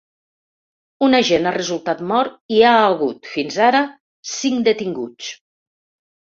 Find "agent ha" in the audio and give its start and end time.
1.17-1.51